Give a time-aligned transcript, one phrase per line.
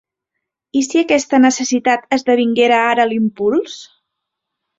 [0.79, 3.79] I si aquesta necessitat esdevinguera ara l'impuls?